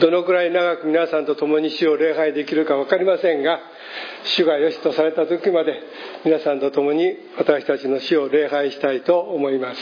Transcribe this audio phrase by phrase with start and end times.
[0.00, 3.60] どのくらい長く皆さんと共に主を礼拝できるか分かりませんが
[4.24, 5.80] 主が良しとされた時まで
[6.24, 9.80] 皆さんと共に私たちの主を礼拝したいと思います。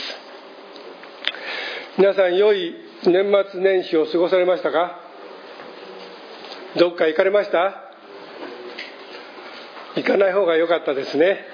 [1.97, 4.99] 皆さん良い年末年始を過ごされましたか？
[6.77, 7.91] どっか行かれました？
[9.95, 11.45] 行かない方が良かったですね。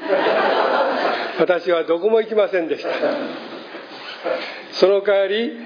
[1.39, 2.89] 私はどこも行きませんでした。
[4.73, 5.57] その代わり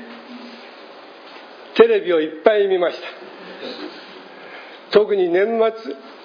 [1.75, 3.07] テレビをいっぱい見ました。
[4.91, 5.45] 特に年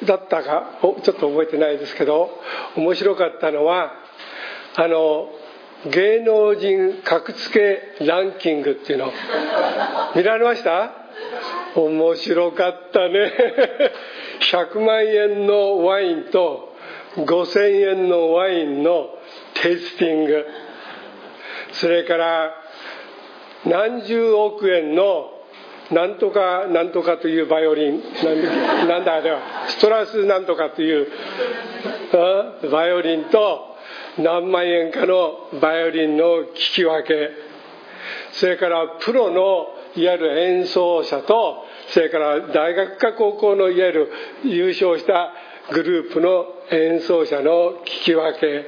[0.00, 2.30] 末だったかちょっと覚えてないですけど
[2.76, 3.92] 面白かったのは
[4.74, 5.28] あの
[5.88, 9.12] 芸能人格付けランキングっていうの。
[10.16, 10.92] 見られました？
[11.76, 13.32] 面白かったね。
[14.50, 16.74] 100万円のワインと
[17.16, 19.10] 5000円のワインの
[19.62, 20.46] テイスティング。
[21.72, 22.54] それから
[23.66, 25.30] 何十億円の
[25.90, 28.02] なんとかなんとかというバイオリン。
[28.88, 29.40] なんだあれは。
[29.68, 31.08] ストラスなんとかという
[32.70, 33.76] バイオリンと
[34.18, 37.30] 何万円かのバイオリンの聞き分け。
[38.32, 44.12] それからプロのいわゆる演奏者とそれから大学か高校のいわゆる
[44.44, 45.32] 優勝した
[45.72, 48.66] グループの演奏者の聞き分け。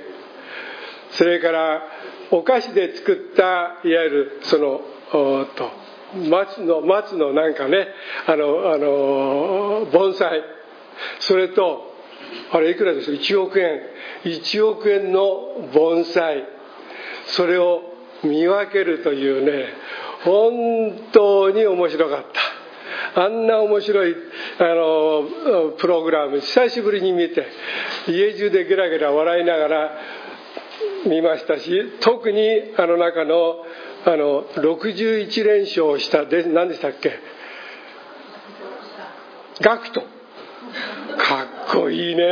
[1.12, 1.82] それから
[2.30, 4.80] お菓子で作ったいわゆるその
[5.12, 5.87] おっと。
[6.14, 7.88] 松の松のなんかね
[8.26, 10.42] あのあの盆栽。
[11.20, 11.92] それと
[12.52, 13.80] あれいくらです1億円。
[14.24, 16.44] 1億円の盆栽。
[17.26, 17.82] それを
[18.24, 19.66] 見分けるというね
[20.24, 22.24] 本当に面白かっ
[23.14, 23.22] た。
[23.22, 24.14] あんな面白い
[24.58, 26.40] あのプログラム。
[26.40, 27.46] 久しぶりに見て
[28.08, 29.90] 家中でゲラゲラ笑いながら
[31.06, 32.40] 見ましたし特に
[32.76, 33.56] あの中の
[34.10, 37.12] あの61連勝したで何でしたっけ？
[39.60, 40.00] GACKT。
[40.00, 40.08] かっ
[41.72, 42.22] こいいね。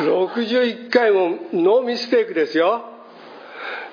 [0.00, 2.84] 61回もノーミステイクですよ。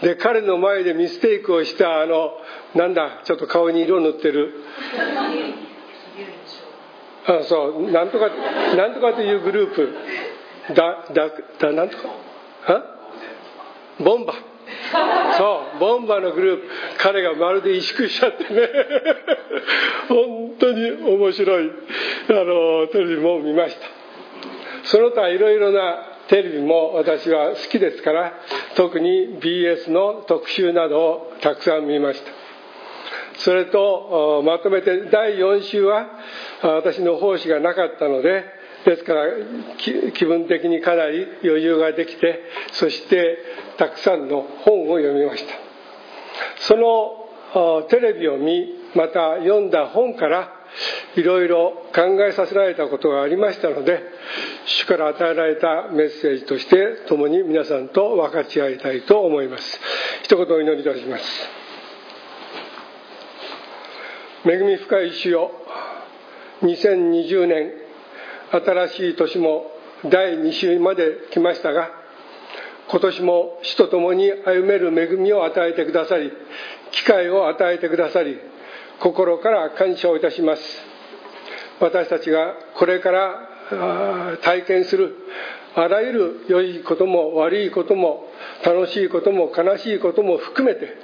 [0.02, 2.31] で彼の前でミステイクをしたあの
[2.76, 4.53] なんだちょっと顔に色塗ってる。
[7.26, 8.30] あそうなんとか
[8.76, 9.94] なんとかというグループ。
[10.74, 12.03] だだだなんとか？
[12.68, 12.84] あ
[14.00, 14.34] ボンバ
[15.38, 16.64] そうボンバーのグループ
[17.00, 18.70] 彼がまるで萎縮しちゃってね。
[20.08, 21.72] 本当に面白い。
[22.30, 23.82] あのテレビも見ました。
[24.86, 28.34] その他いろいろなテレビも私は好きですから
[28.76, 32.32] 特に BS の特集などをたくさん見ました。
[33.40, 36.08] それとまとめて第4週は
[36.62, 38.44] 私の奉仕がなかったので
[38.85, 39.25] ですから
[40.13, 42.40] 気分的にかなり余裕ができて
[42.73, 43.38] そして
[43.78, 45.53] たくさんの本を読みました。
[46.67, 50.53] そのテレビを見また読んだ本から
[51.16, 54.03] いろいろ考えさせられたことがありましたので
[54.66, 59.79] 主から与えられたメッセージとして共に皆さんと分かち合いたいと思います。
[60.23, 61.50] 一言お祈りいたします。
[64.46, 65.51] 恵み深い主よ
[66.61, 67.72] 2020年
[68.52, 69.66] 新しい年も
[70.10, 71.90] 第2週まで来ましたが
[72.90, 76.32] 今年も死と共に歩める恵みを与えてくださり
[76.92, 78.40] 機会を与えてくださり
[79.00, 80.62] 心から感謝をいたします。
[81.80, 85.16] 私たちがこれから体験する
[85.76, 88.26] あらゆる良いことも悪いことも
[88.66, 90.98] 楽しいことも悲しいことも含めて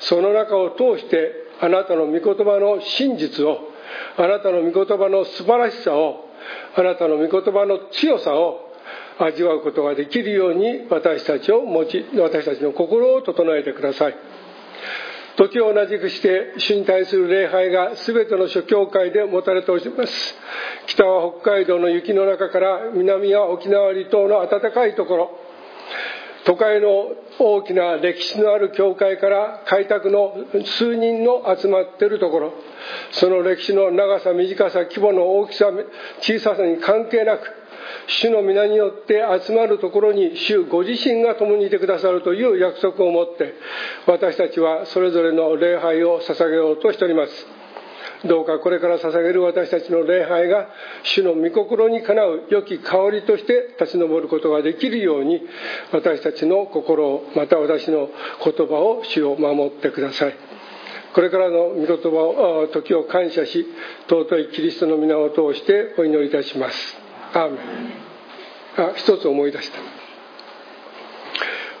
[0.00, 3.60] その中を通してあなたの御言葉の真実を
[4.18, 6.29] あなたの御言葉の素晴らしさを
[6.76, 8.70] あなたの御言葉の強さを
[9.18, 14.16] 味わうことができるように私たちを持ち私たちの心を整えてください。
[15.36, 20.34] 時を同じくして主に対する礼拝が全ての諸教会で持たれております。
[20.86, 25.49] 北は北海道の雪の中から南は沖縄離島の暖かいところ。
[26.44, 30.34] 都会の大きな歴史のある教会から開拓の
[30.78, 32.52] 数人の集まっているところ。
[33.12, 35.70] その歴史の長さ短さ規模の大きさ
[36.20, 37.52] 小ささに関係なく
[38.06, 43.54] 主の皆によって集まるところに主ご自身が共にいてくださるという約束を持って
[44.06, 47.59] 私たちはそれぞれの礼拝を捧げようとしております。
[48.26, 50.68] どうかこれから捧げる私たちの礼拝が
[51.04, 55.40] 主の御心にかなう良き香りとして立ち上ることができるように
[55.92, 58.10] 私たちの心をまた私の
[58.44, 60.34] 言葉を主を守ってください。
[61.14, 62.08] これからの御言葉
[62.62, 63.66] を時を感謝し
[64.08, 66.96] 尊いキリストの皆を通してお祈りいたします。
[67.32, 67.58] アーメン。
[68.76, 69.78] あ一つ思い出した。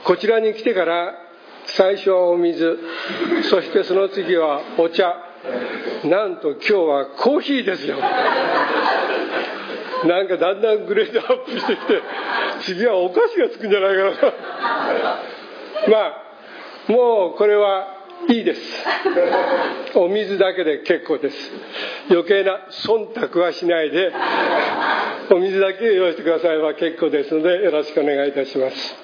[0.04, 1.14] こちらに来てから
[1.66, 2.78] 最初はお水
[3.50, 5.29] そしてその次はお茶。
[6.04, 7.96] なんと今日はコーヒーですよ。
[10.06, 12.02] なんかだんだんグレードアップしてきて
[12.62, 14.34] 次はお菓子がつくんじゃないかな。
[15.88, 17.98] まあもうこれは
[18.28, 18.60] いいです。
[19.94, 21.36] お水だけで結構です。
[22.10, 24.12] 余計な忖度はしないで
[25.30, 28.96] お水だけ用意してくださいは結構ですのでよろしくお願いいたします。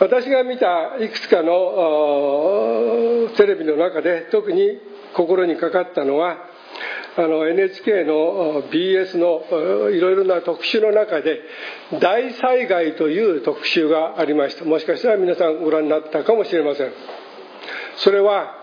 [0.00, 1.52] 私が見たいくつかの
[3.36, 4.78] テレビの中で特に
[5.14, 6.36] 心にかかったのは
[7.16, 11.40] あの NHK の BS のいろいろな特集の中で
[12.00, 14.64] 大災害という特集がありました。
[14.64, 16.92] もしかしたら皆さんご覧になったかもしれません。
[17.96, 18.54] それは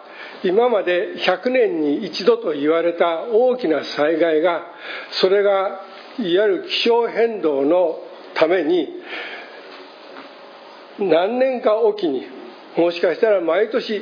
[0.44, 4.64] 今まで100年に一度と言われた大きな災害が
[5.12, 5.82] それが
[6.20, 8.00] いわゆる気象変動の
[8.36, 8.88] ために
[11.00, 12.26] 何年かおきに
[12.78, 14.02] もしかしたら毎年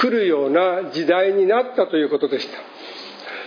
[0.00, 2.58] 来るような時代になったということでした。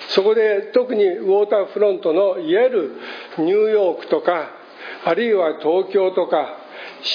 [0.09, 2.91] そこで特にウォーターフロントのいわゆる
[3.39, 4.49] ニューヨークとか
[5.05, 6.57] あるいは東京とか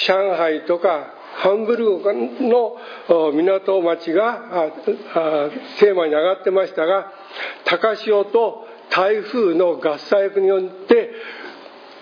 [0.07, 2.77] 上海とかハンブルグの
[3.33, 4.73] 港町が
[5.79, 7.13] テーマに上がってましたが
[7.65, 11.11] 高潮と台風の合作によって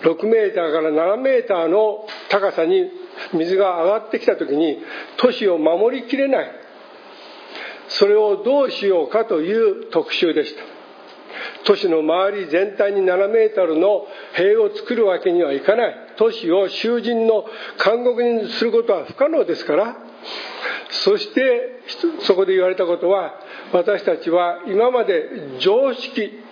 [0.03, 2.89] 6メーターから7メーターの高さに
[3.33, 4.77] 水が上がってきた時に
[5.17, 6.64] 都市を守りきれない。
[7.89, 10.63] それをどうしようかという特集でした。
[11.65, 15.95] 都市の周り全体に7メートルの塀を作るわけにはいかない。
[16.17, 17.45] 都市を囚人の
[17.83, 19.97] 監獄にすることは不可能ですから。
[20.89, 21.81] そして
[22.21, 23.33] そこで言われたことは
[23.73, 26.44] 私たちは今まで常識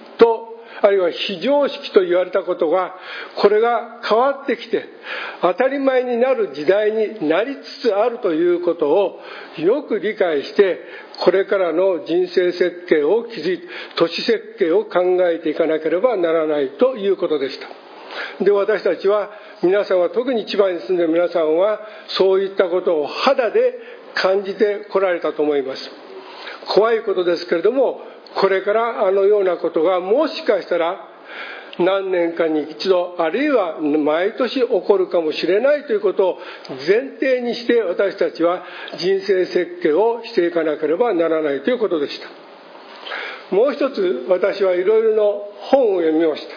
[0.84, 2.94] あるいは非常識と言われたことが
[3.38, 4.86] これが変わってきて
[5.42, 9.20] 当たり前になる時代になりつつあるということを
[9.58, 10.82] よく理解して
[11.22, 17.68] これからの人生設計を築いて都市設計を考えていかなければならないということでした。
[18.44, 19.32] で私たちは
[19.64, 23.74] 皆さんは特に千葉に住んでいる皆さんはそういったことを肌で
[24.16, 25.90] 感じてこられたと思います。
[26.68, 28.02] 怖いことですけれども
[28.36, 31.08] これからあのようなことがもしかしたら
[31.80, 36.40] 何年かに一度あるいは毎年起こるかもしれないということを
[36.70, 38.64] 前提にして私たちは
[38.98, 42.28] 人生設計をしていかなければならないということでした。
[43.56, 45.24] もう一つ私はいろいろの
[45.70, 46.56] 本を読みました。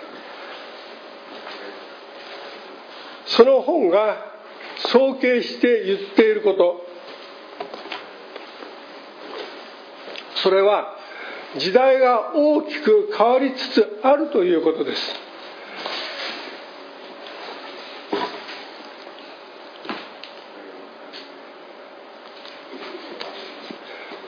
[3.26, 4.16] その本が
[4.92, 6.86] 総計して言っていること。
[10.36, 10.94] それは
[11.58, 15.26] 時代が大きく変わりつつあるということです。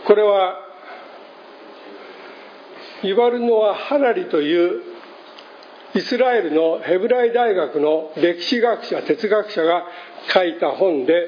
[0.07, 0.57] これは
[3.03, 4.83] イバルノア・ハラリという
[5.95, 9.85] イスラエルのヘブライ大学の歴史学者哲学者が
[10.33, 11.27] 書いた本で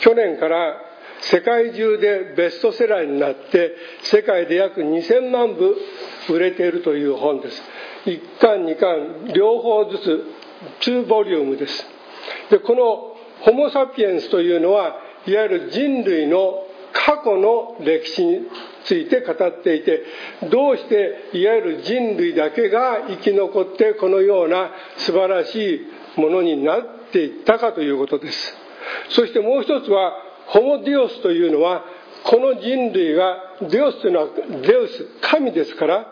[0.00, 0.87] 去年から
[1.20, 5.76] 世界中でベストセラーになって世界で約2000万部
[6.30, 7.62] 売れているという本です。
[8.06, 11.86] 1巻2巻両方ずつ2ボリュームです。
[12.50, 18.46] でこのホモ・サピエンスというのはいわゆる人類の過去の歴史に
[18.84, 20.02] ついて語っていて
[20.50, 26.80] どうしていわゆる人類だけが生き残ってこのような素晴らしいものになっ
[27.12, 28.56] ていったかということです。
[29.10, 30.12] そしてもう一つは
[30.48, 31.84] ホモ・ディオスというのは
[32.24, 33.36] この人類が
[33.70, 34.28] デオスというのは
[34.62, 36.06] デウス神ですから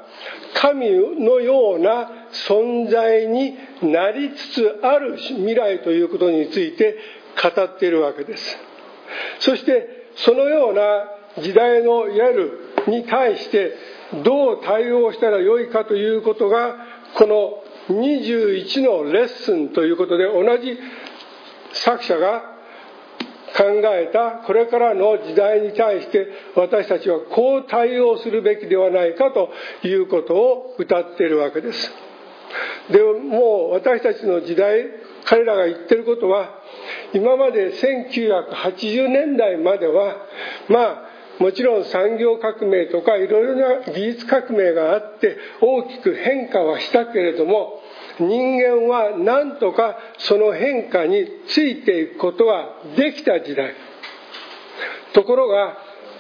[0.55, 2.11] 神のような
[2.49, 6.97] 存在になりつつある未来ということについて
[7.43, 8.59] 語っているわけです。
[9.41, 13.75] そしてそのような時代のいわゆるに対して
[14.25, 16.77] どう対応したらよいかということが
[17.15, 20.79] この21のレッスンということで同じ
[21.73, 22.56] 作者が
[23.55, 26.27] 考えたこれからの時代に対して
[26.57, 29.51] 私たちはこう対応するべきではないかと
[29.87, 31.93] いうことを歌っているわけです。
[32.91, 34.87] でもう私たちの時代
[35.25, 36.51] 彼らが言ってることは
[37.13, 40.17] 今まで1980年代までは
[40.69, 41.07] まあ
[41.39, 47.81] もちろん産業革命とかいろいろな技術革命があって大きく変化はしたけれども
[48.19, 53.75] 人間は何とかその変化についていくことはできた時代。
[55.13, 55.77] ところが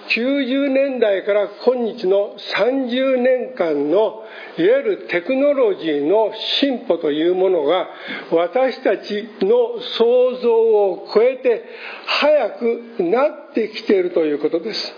[0.08, 4.22] 90年代から今日の30年間の
[4.56, 7.88] いわゆるテクノロジーの進歩というものが
[8.30, 11.64] 私たちの想像を超えて
[12.06, 14.94] 早くなってきているということです。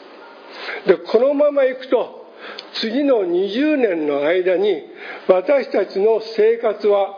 [0.86, 2.17] でこのままいくと
[2.74, 4.82] 次の20年の間に
[5.28, 7.16] 私たちの生活は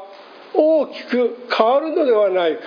[0.54, 2.62] 大きく変わるのではないか。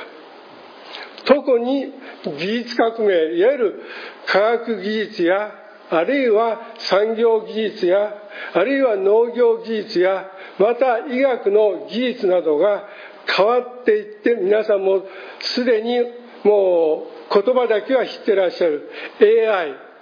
[1.25, 1.93] 特に
[2.37, 3.81] 技術革命いわゆる
[4.25, 5.51] 科学技術や
[5.89, 8.13] あるいは産業技術や
[8.53, 10.29] あるいは農業技術や
[10.59, 12.87] また医学の技術などが
[13.25, 15.03] 変わっていって皆さんも
[15.39, 15.99] すでに
[16.43, 18.89] もう言葉だけは知ってらっしゃる。
[19.21, 19.92] AI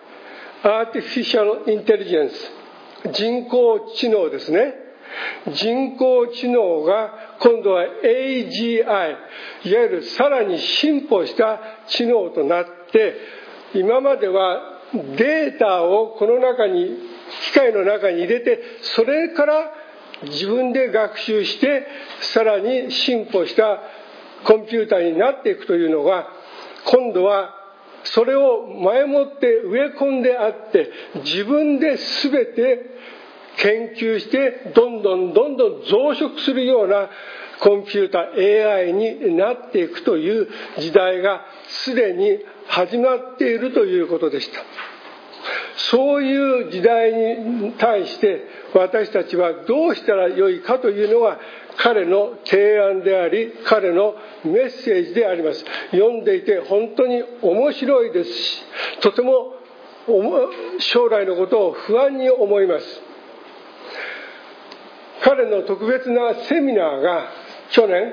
[0.63, 2.51] アーティフィシャルインテリジェンス
[3.13, 4.75] 人工知能ですね。
[5.53, 9.15] 人工知能が今度は AGI いわ
[9.63, 13.15] ゆるさらに進歩した知能となって
[13.73, 14.61] 今までは
[14.93, 16.97] データをこの中に
[17.45, 18.61] 機械の中に入れて
[18.95, 19.71] それから
[20.23, 21.87] 自分で学習して
[22.33, 23.81] さらに進歩した
[24.45, 26.27] コンピューターになっていくというのが
[26.85, 27.55] 今度は
[28.05, 30.89] それを前もって植え込んであって
[31.23, 32.85] 自分で全て
[33.57, 37.09] 研究してどんどんどんどん増殖するような
[37.59, 40.47] コンピューター AI になっていくという
[40.79, 44.61] 時代がすでに始まっているということでした。
[45.91, 51.39] そういう時代に対して私たちはどうしたらよいかというのが
[51.77, 55.65] 彼の提案であり彼のメッセージであります。
[55.91, 58.63] 読んでいて本当に面白いですし
[59.01, 59.53] とても
[60.79, 62.85] 将来のことを不安に思います。
[65.23, 67.29] 彼の特別なセミナーが
[67.69, 68.11] 去年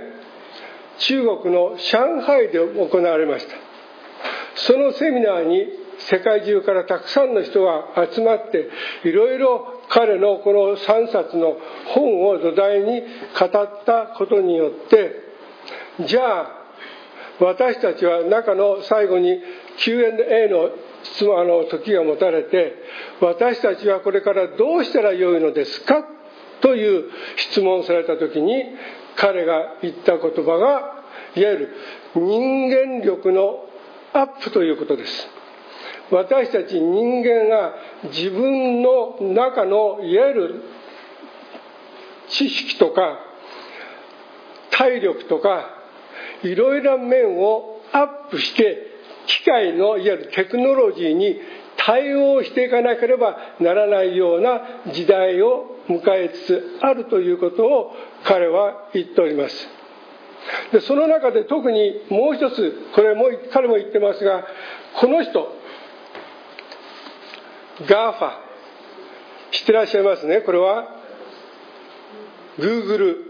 [0.99, 3.55] 中国の上海で行われました。
[4.57, 5.67] そのセミナーに
[5.99, 8.69] 世界中からたくさんの人が集まって
[9.05, 15.12] いろいろ彼のこの3冊の本を土台に語ったことによって
[16.07, 16.59] じゃあ
[17.40, 19.40] 私たちは中の最後に
[19.78, 20.71] Q&A の
[21.04, 22.75] 質問の時が持たれて
[23.21, 26.04] 私たちはこれからどうしたらよいのですか？
[26.61, 28.64] という質問された時に
[29.16, 31.04] 彼が言った言葉が
[31.37, 31.75] いわゆる
[32.16, 33.64] 人間力の
[34.12, 35.28] アップということです。
[36.11, 37.75] 私たち人間が
[38.05, 40.62] 自分の中のいわゆる
[42.29, 43.19] 知識とか
[44.71, 45.67] 体力とか
[46.43, 48.87] いろいろな面をアップして
[49.27, 51.41] 機械のいわゆるテクノロジーに
[51.77, 54.61] 対応していかなければならないような
[54.93, 57.93] 時代を迎えつつあるということを
[58.25, 59.55] 彼は言っております。
[60.73, 64.47] でその中で特にもう一つこれも彼も言ってますが
[65.00, 65.58] この人
[67.87, 68.33] GAFA。
[69.53, 70.41] 知ってらっしゃいますね？
[70.41, 70.97] これは？
[72.59, 73.25] Google。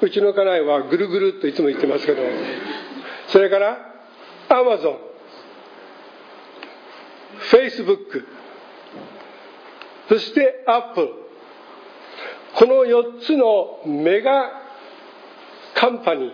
[0.00, 2.22] うちの家内はぐるぐるといつも言ってますけど。
[3.28, 3.78] それから
[4.48, 4.98] アマゾン。
[7.38, 8.26] フェイスブック。
[10.08, 11.08] そしてアップル。
[12.54, 14.50] この4つのメガ
[15.74, 16.30] カンパニー。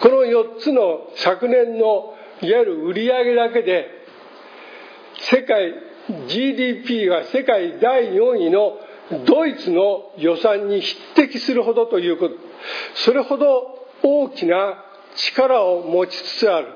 [0.00, 3.88] この4つの昨年のいわゆる売り上げだけで
[5.20, 5.74] 世界
[6.28, 8.78] GDP が世界第4位の
[9.26, 12.36] ドイツの予算に匹敵するほどということ。
[12.94, 14.84] それほど大きな
[15.14, 16.68] 力を持ちつつある。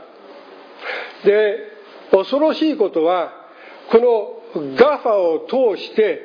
[1.25, 1.59] で
[2.11, 3.33] 恐ろしいことは
[3.91, 5.47] この GAFA を
[5.77, 6.21] 通して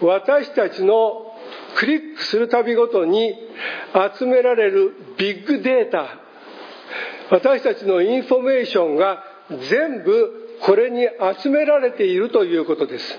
[0.00, 1.32] 私たちの
[1.76, 3.34] クリックするたびごとに
[4.18, 6.20] 集められるビッグデータ。
[7.30, 9.24] 私たちのインフォメーションが
[9.70, 11.06] 全部これに
[11.40, 13.18] 集められているということです。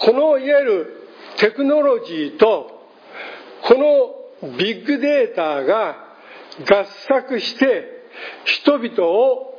[0.00, 2.82] このいわゆるテクノロジーと
[3.62, 3.74] こ
[4.42, 5.96] のビッグデータが
[6.68, 8.02] 合作して
[8.44, 9.52] 人々を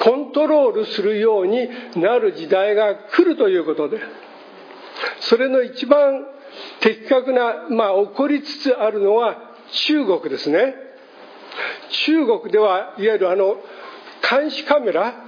[0.00, 3.98] コントロールするようになる時代が来るということで
[5.20, 6.26] それの一番
[6.80, 9.36] 的確な、まあ、起こりつつあるのは
[9.86, 10.74] 中国ですね。
[12.06, 13.56] 中国ではいわゆるあの
[14.28, 15.27] 監視カメラ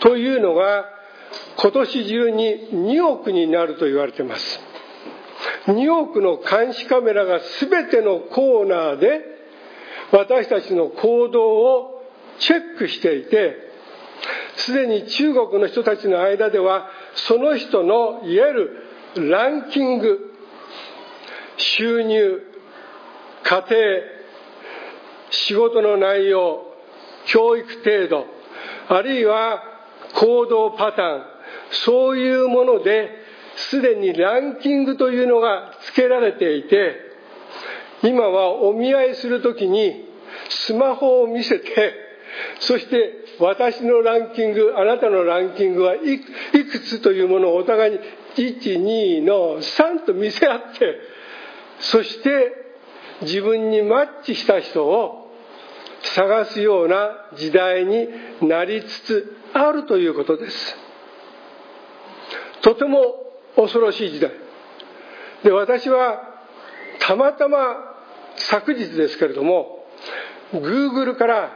[0.00, 0.84] というのが
[1.58, 4.60] 今年中に2億になると言われています。
[5.66, 9.20] 2億の監視カメラが全てのコーナーで
[10.12, 12.02] 私たちの行動を
[12.38, 13.56] チェックしていて
[14.56, 18.52] すでに中国の人たちの間ではその人のいわゆ
[19.14, 20.18] るランキング
[21.56, 22.42] 収入
[23.42, 23.66] 家庭
[25.30, 26.62] 仕事の内容
[27.26, 28.26] 教育程度
[28.88, 29.62] あるいは
[30.16, 31.36] 行動パターン。
[31.84, 33.10] そういうもので
[33.56, 36.96] すでにランキングというのが付けられていて
[38.02, 40.04] 今はお見合いする時に
[40.48, 41.94] スマホを見せて
[42.60, 47.98] そして私のランキングあなたのランキングはいくつというものをお互いに
[48.36, 51.00] 12の3と見せ合って
[51.80, 52.30] そして
[53.22, 55.25] 自分にマッチした人を
[56.16, 58.08] 探すような時代に
[58.48, 60.76] なりつつあるということです。
[62.62, 63.16] とても
[63.54, 64.32] 恐ろしい時代。
[65.44, 66.22] で私は
[67.00, 67.58] たまたま
[68.36, 69.84] 昨日ですけれども
[70.54, 71.52] Google から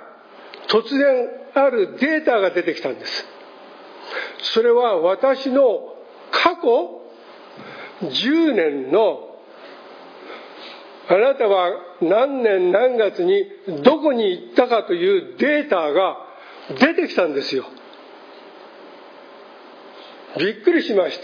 [0.69, 3.27] 突然あるデータが出てきたんです。
[4.53, 5.95] それは私の
[6.31, 7.01] 過去
[8.03, 9.30] 10年の
[11.13, 13.45] あなたは何年何月に
[13.83, 16.19] どこに行ったかというデータが
[16.79, 17.65] 出てきたんですよ。
[20.39, 21.21] びっくりしまし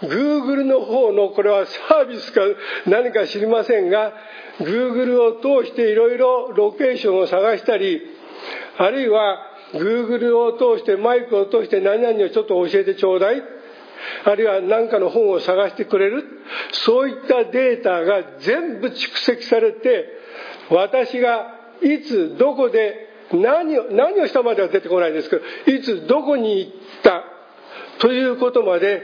[0.00, 0.06] た。
[0.06, 2.42] Google の方のこれはサービスか
[2.86, 4.12] 何か知りませんが
[4.58, 8.02] Google を通していろいろロケーションを探したり
[8.76, 9.38] あるいは
[9.72, 13.42] Google を通してマイクを通して何々をちょっと教えてちょうだい。
[14.24, 16.39] あるいは何かの本を探してくれる。
[16.72, 20.06] そういったデータが全部蓄積されて
[20.70, 25.42] 私がいつどこで何を何をしたまでは出てこないんですけど
[25.72, 27.24] いつどこに行った
[28.00, 29.02] ということまで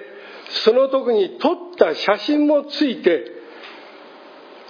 [0.64, 3.32] その時に撮った写真もついて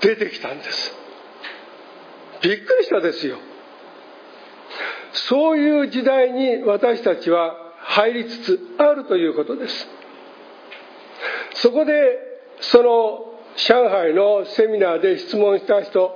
[0.00, 0.94] 出てきたんです。
[2.42, 3.38] びっくりしたですよ。
[5.12, 9.88] そういう時代に私たちは入りつつあるということです。
[11.54, 12.25] そこで
[12.60, 16.12] その上海のセミナーで質問した人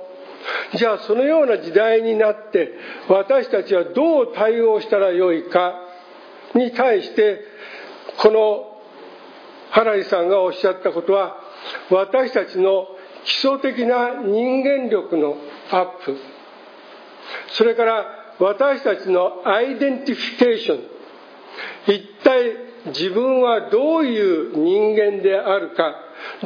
[0.75, 2.71] じゃあそのような時代になって
[3.09, 5.73] 私たちはどう対応したらよいか
[6.55, 7.41] に対して
[8.17, 8.71] この
[9.71, 11.37] 原井さんがおっしゃったことは
[11.89, 12.87] 私たちの
[13.25, 15.35] 基礎的な人間力の
[15.71, 16.17] アップ
[17.53, 18.05] それから
[18.39, 20.83] 私たちのアイデンティフィケーション
[21.87, 25.95] 一体自分はどういう人間であるか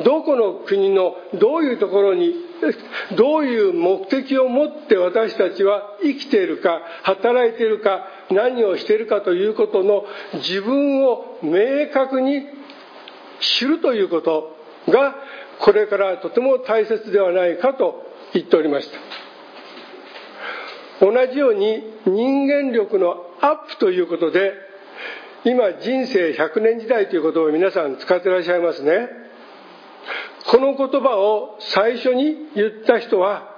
[0.03, 2.33] どこの国のどういうところに
[3.15, 12.45] どういう目的を持って私たちは生きているか働いているか何をしているかということの自分を明確に
[13.39, 14.55] 知るということ
[14.89, 15.15] が
[15.59, 18.03] これからとても大切ではないかと
[18.33, 18.99] 言っておりました。
[21.05, 24.53] 同じように人間力のアップということで
[25.43, 29.24] 今人生100年時代という言葉を皆さん使ってらっしゃいますね。
[30.47, 33.55] この言葉を最初に言った人は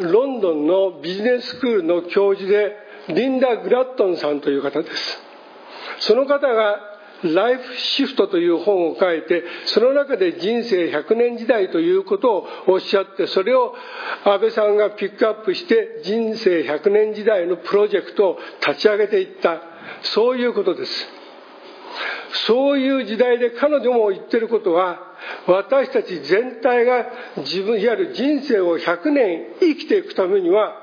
[0.00, 2.76] ロンドンのビジネススクールの教授で
[3.08, 5.22] リンダ・グラットンさんという方です。
[6.00, 6.78] その方が
[7.24, 13.74] ライフシフトという本を書いてその中で人生100年時代ということをおっしゃってそれを
[14.24, 19.60] 安倍さんがピックアップして人生100年時代のプロジェクトを立ち上げていった。
[20.02, 21.08] そういうことです。
[22.46, 25.07] そういう時代で彼女も言ってることは
[25.46, 27.06] 私たち全体が
[27.38, 30.74] 自分いわゆる人生を100年生きていくためには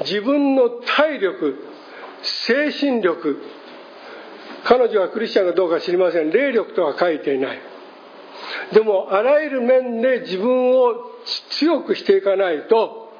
[0.00, 1.56] 自分の体力
[2.22, 3.40] 精神力
[4.64, 6.30] 彼女はクリスチャンかどうか知りません。
[6.30, 7.58] 霊力とは書いていない。
[8.72, 10.94] でもあらゆる面で自分を
[11.50, 13.12] 強くしていかないと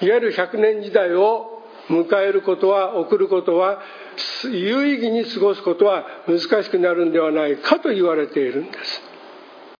[0.00, 3.80] いわゆる100年時代を迎えることは送ることは
[4.44, 9.02] 有意義に過ごすことは難しくなるんではないかと言われているんです。